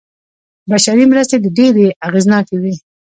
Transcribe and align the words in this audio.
بشري 0.69 1.05
مرستې 1.11 1.35
ډېرې 1.57 1.87
اغېزناکې 2.07 2.57
وې. 2.61 2.73